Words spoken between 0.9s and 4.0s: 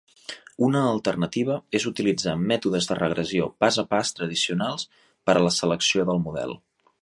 alternativa és utilitzar mètodes de regressió pas a